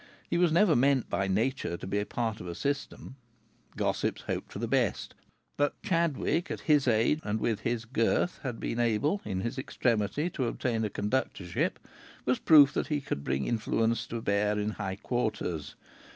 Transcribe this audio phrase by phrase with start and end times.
[0.27, 3.17] He was never meant by nature to be part of a system.
[3.77, 5.13] Gossips hoped for the best.
[5.57, 10.27] That Chadwick, at his age and with his girth, had been able, in his extremity,
[10.31, 11.77] to obtain a conductorship
[12.25, 15.75] was proof that he could bring influences to bear in high quarters.